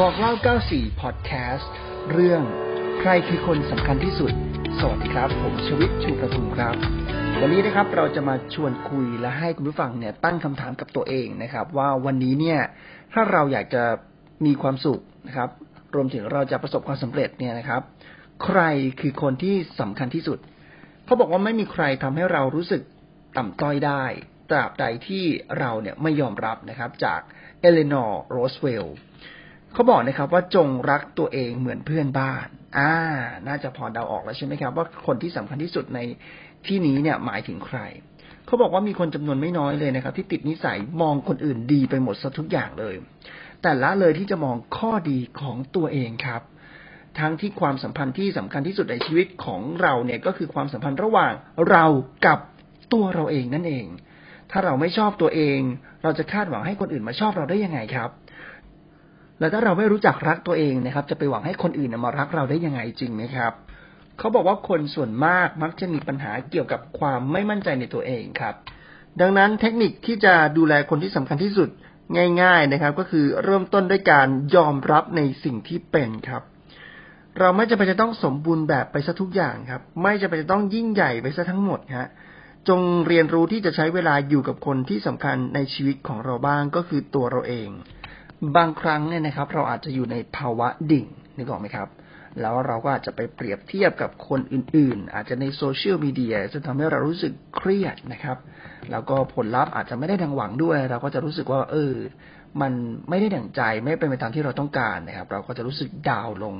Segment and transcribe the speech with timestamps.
[0.00, 0.32] บอกเล่า
[0.66, 1.72] 94 พอดแคสต์
[2.12, 2.42] เรื่อง
[3.00, 4.32] ใครคือคนสำคัญที่สุด
[4.78, 6.74] สวัสดีครับ ผมชวิตชูประทุมครับ
[7.40, 12.60] วันนี้นะครับเราจะมาชวนคุยและให้คุณผู้ฟังเนี่ยตั้งคำถามกับตัวเองนะครับ ว่าวันนี้เนี่ย
[13.12, 13.84] ถ้าเราอยากจะ
[14.46, 15.50] มีความสุขนะครับ
[15.94, 17.82] รวมถึงเราจะประสบความสำเร็จเนี่ยนะครับ
[18.44, 18.60] ใคร
[19.00, 20.38] คือคนที่สำคัญที่สุด
[21.06, 22.82] เขาบอกว่าไม่มีใครทำให้เรารู้สึก
[23.36, 24.04] ต่ำต้อยได้
[24.50, 25.24] ตราบใดที่
[25.58, 27.20] เราเนี่ยไม่ยอมรับนะครับ จาก
[27.60, 28.96] เอเลนอร์โรสเวลต์
[29.72, 32.46] เขาบอกนะครับว่าจงรักตัวเองเหมือนเพื่อนบ้าน
[32.78, 32.92] อ่า
[33.48, 35.98] น่าจะพอเดาออกแล้วใช่ไหมครับ ว่าคนที่สำคัญที่สุดใน
[36.66, 37.78] ที่นี้เนี่ยหมายถึงใคร
[38.46, 42.94] เขาบอกว่ามีคนจำนวนไม่น้อยเลยนะครับ ที่ติดนิสัยมองคนอื่นดีไปหมดซะทุกอย่างเลย
[43.62, 46.42] แต่ละเลยที่จะมองข้อดีของตัวเองครับ
[47.18, 51.32] ทั้งที่ความสัมพันธ์ที่สำคัญที่สุดในชีวิตของเราเนี่ยก็คือความสัมพันธ์ระหว่าง
[51.70, 51.84] เรา
[52.26, 52.38] กับ
[52.92, 53.86] ตัวเราเองนั่นเอง
[54.50, 55.58] ถ้าเราไม่ชอบตัวเอง
[56.02, 58.10] เราจะคาดหวังให้คนอื่นมาชอบเราได้ยังไงครับ
[59.42, 63.52] แล้วถ้าเราไม่รู้จักรักตัวเองนะครับ จะไปหวังให้คนอื่นมารักเราได้ยังไงจริงไหมครับ
[64.18, 68.54] เขาบอกว่าคนส่วนมากมักจะมีปัญหาเกี่ยวกับความไม่มั่นใจในตัวเองครับ
[69.20, 71.68] ดังนั้นเทคนิคที่จะดูแลคนที่สำคัญที่สุด
[72.42, 76.42] ง่าย ๆนะครับ ก็คือเริ่มต้นด้วยการยอมรับในสิ่งที่เป็นครับ
[77.38, 82.08] เราไม่จำเป็นจะต้องสมบูรณ์แบบไปซะทุกอย่างครับ ไม่จำเป็นจะต้องยิ่งใหญ่ไปซะทั้งหมดฮะ
[82.68, 87.68] จงเรียนรู้ที่จะใช้เวลาอยู่กับคนที่สำคัญในชีวิตของเราบ้างก็คือตัวเราเอง
[88.56, 91.88] บางครั้งเนี่ยนะครับ เราอาจจะอยู่ในภาวะดิ่งนึกออกไหมครับ
[92.40, 98.38] แล้วเราก็อาจจะไปเปรียบเทียบกับคนอื่นๆ อาจจะในโซเชียลมีเดียจะทำให้เรารู้สึกเครียดนะครับ
[98.90, 101.94] แล้วก็ผลลัพธ์อาจจะไม่ได้ดังหวังด้วย เราก็จะรู้สึกว่า เออ
[102.60, 102.72] มัน
[103.08, 106.54] ไม่ได้ดั่งใจไม่เป็นไปตามที่เราต้องการนะครับ เราก็จะรู้สึกดาวลง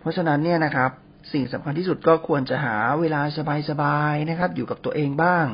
[0.00, 0.90] เพราะฉะนั้นเนี่ยนะครับ
[1.32, 3.20] สิ่งสำคัญที่สุดก็ควรจะหาเวลา
[3.70, 5.46] สบายๆนะครับ อยู่กับตัวเองบ้าง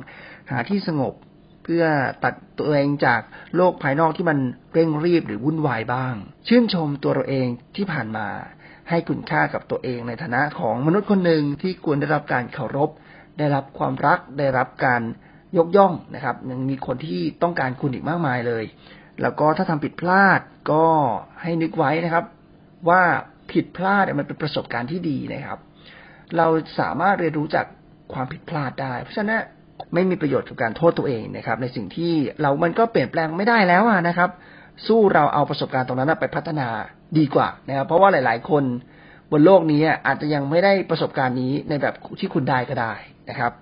[0.51, 1.15] หาที่สงบ
[1.71, 1.87] พื่อ
[2.25, 3.21] ตัดตัวเองจาก
[3.57, 4.39] โลกภายนอกที่มัน
[4.73, 6.15] เร่งรีบหรือวุ่นวายบ้าง
[6.49, 8.27] ชื่นชมตัวเราเองที่ผ่านมา
[8.89, 12.91] ให้คุณค่ากับตัวเองในฐานะของมนุษย์คนหนึ่งที่ควรได้รับการเคารพ
[13.39, 15.03] ได้รับความรักได้รับการ
[15.57, 18.65] ยกย่องนะครับยังมีคนที่ต้องการคุณอีกมากมายเลย
[19.23, 20.41] แล้วก็ถ้าทำผิดพลาด
[20.73, 20.85] ก็
[21.43, 22.25] ให้นึกไว้นะครับ
[22.89, 23.03] ว่า
[23.53, 25.61] ผิดพลาดมันเป็นประสบการณ์ที่ดีนะครับ
[26.37, 26.47] เรา
[26.79, 27.67] สามารถเรียนรู้จาก
[28.13, 29.43] ความผิดพลาดได้ เพราะฉะนั้น
[29.95, 34.31] ไม่มีประโยชน์กับการโทษตัวเองนะครับ ในสิ่งที่เรามันก็เปลี่ยนแปลงไม่ได้แล้วนะครับ
[34.87, 36.69] สู้เราเอาประสบการณ์ตรงนั้นไปพัฒนา
[37.19, 38.65] ดีกว่านะครับ เพราะว่าหลาย ๆ คน
[39.33, 42.95] บนโลกนี้อาจจะยังไม่ได้ประสบการณ์นี้ในแบบที่คุณได้ก็ได้
[43.31, 43.53] นะครับ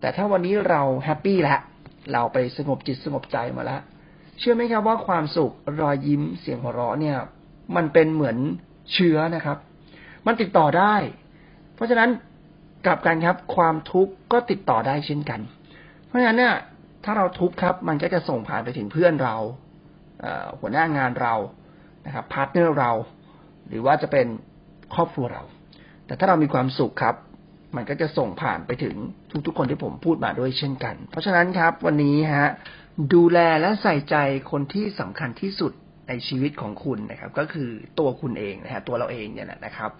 [0.00, 1.60] แต่ถ้าวันนี้เรา happy แล้ว
[2.12, 3.80] เราไปสงบจิตสงบใจมาแล้ว
[4.38, 7.16] เชื่อไหมครับว่าความสุขรอยยิ้มเสียงหัวเราะเนี่ย
[7.76, 8.36] มันเป็นเหมือน
[8.92, 9.58] เชื้อนะครับ
[10.26, 10.94] มันติดต่อได้
[11.74, 12.10] เพเพราะฉะนั้น
[12.86, 15.40] กลับกันครับ ความทุกข์ก็ติดต่อได้เช่นกัน
[16.12, 16.56] ราะฉะนั้นเนี่ย
[17.04, 19.36] ถ้าเราทุกข์ครับ มันก็จะส่งผ่านไปถึงเพื่อนเรา
[20.60, 21.34] หัวหน้างานเรา
[22.06, 22.90] นะครับ partner เรา
[23.68, 24.26] หรือว่าจะเป็น
[24.94, 25.42] ครอบครัวเรา
[26.06, 27.16] แต่ถ้าเรามีความสุขครับ
[27.76, 28.94] มันก็จะส่งผ่านไปถึง
[29.46, 32.48] ทุกๆ คนที่ผมพูดมาด้วยเช่นกัน เพราะฉะนั้นครับ วันนี้ฮะ
[33.14, 34.16] ดูแลและใส่ใจ
[34.50, 35.72] คนที่สำคัญที่สุด
[36.08, 39.90] ในชีวิตของคุณนะครับ ก็คือตัวคุณเองนะฮะตัวเราเองเนี่ยแหละนะครับ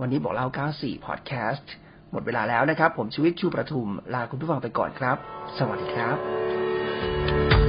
[0.00, 0.48] วันนี้บอกเล่า
[0.80, 1.66] 94 Podcast
[2.12, 5.16] หมดเวลาแล้วนะครับ ผมชีวิตชูประทุมลาคุณผู้ฟังไปก่อนครับ
[5.58, 7.59] สวัสดีครับ